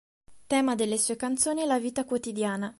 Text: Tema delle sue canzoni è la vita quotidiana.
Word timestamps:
Tema 0.47 0.73
delle 0.73 0.97
sue 0.97 1.15
canzoni 1.15 1.61
è 1.61 1.65
la 1.65 1.77
vita 1.77 2.05
quotidiana. 2.05 2.69